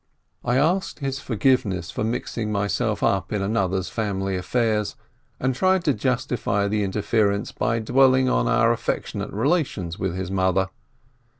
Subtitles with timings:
[0.43, 4.95] I asked his forgiveness for mixing myself up in another's family affairs,
[5.39, 10.69] and tried to justify the interference by dwelling on our affectionate relations with his mother.